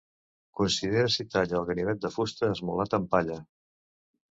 [0.59, 3.41] Considera si talla el ganivet de fusta esmolat en palla.